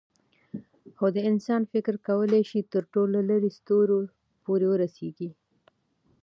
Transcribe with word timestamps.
خو 0.95 1.05
د 1.15 1.17
انسان 1.29 1.61
فکر 1.73 1.95
کولی 2.07 2.41
شي 2.49 2.59
تر 2.73 2.83
ټولو 2.93 3.17
لیرې 3.29 3.51
ستورو 3.57 3.99
پورې 4.43 4.65
ورسېږي. 4.69 5.29